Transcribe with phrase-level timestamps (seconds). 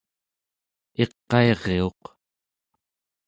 [1.03, 2.01] iqairiuq